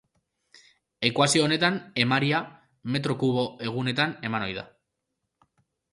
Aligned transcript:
Ekuazio 1.09 1.43
honetan 1.49 1.77
emaria 2.05 2.41
metro 2.95 3.19
kubo 3.25 3.47
egunetan 3.69 4.17
eman 4.31 4.47
ohi 4.49 4.59
da. 4.61 4.65